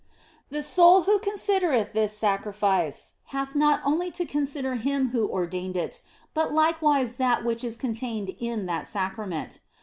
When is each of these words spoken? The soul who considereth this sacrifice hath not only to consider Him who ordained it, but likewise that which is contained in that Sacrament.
The 0.49 0.63
soul 0.63 1.03
who 1.03 1.19
considereth 1.19 1.93
this 1.93 2.17
sacrifice 2.17 3.13
hath 3.25 3.53
not 3.53 3.81
only 3.85 4.09
to 4.13 4.25
consider 4.25 4.73
Him 4.73 5.09
who 5.09 5.29
ordained 5.29 5.77
it, 5.77 6.01
but 6.33 6.51
likewise 6.51 7.17
that 7.17 7.45
which 7.45 7.63
is 7.63 7.77
contained 7.77 8.35
in 8.39 8.65
that 8.65 8.87
Sacrament. 8.87 9.59